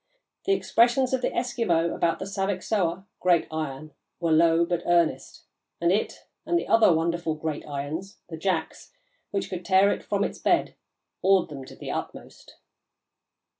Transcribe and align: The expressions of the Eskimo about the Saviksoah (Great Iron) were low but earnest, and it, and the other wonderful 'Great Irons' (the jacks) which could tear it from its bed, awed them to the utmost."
The 0.45 0.53
expressions 0.53 1.13
of 1.13 1.21
the 1.21 1.29
Eskimo 1.29 1.93
about 1.93 2.17
the 2.17 2.25
Saviksoah 2.25 3.05
(Great 3.19 3.47
Iron) 3.51 3.93
were 4.19 4.31
low 4.31 4.65
but 4.65 4.81
earnest, 4.87 5.43
and 5.79 5.91
it, 5.91 6.25
and 6.43 6.57
the 6.57 6.67
other 6.67 6.91
wonderful 6.91 7.35
'Great 7.35 7.67
Irons' 7.67 8.17
(the 8.27 8.35
jacks) 8.35 8.93
which 9.29 9.47
could 9.47 9.63
tear 9.63 9.91
it 9.91 10.01
from 10.01 10.23
its 10.23 10.39
bed, 10.39 10.73
awed 11.21 11.49
them 11.49 11.65
to 11.65 11.75
the 11.75 11.91
utmost." 11.91 12.55